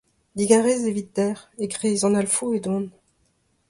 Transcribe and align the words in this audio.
Digarez 0.37 0.81
evit 0.89 1.11
dec'h! 1.15 1.41
E 1.63 1.65
kreiz 1.73 2.01
un 2.07 2.17
alfo 2.21 2.45
edon. 2.57 2.83